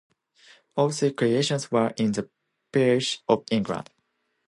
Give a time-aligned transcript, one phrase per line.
[0.75, 2.27] All three creations were in the
[2.71, 3.87] Peerage of England.